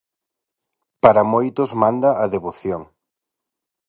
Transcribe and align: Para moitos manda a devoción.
Para 1.03 1.23
moitos 1.33 1.69
manda 1.81 2.09
a 2.23 2.25
devoción. 2.35 2.81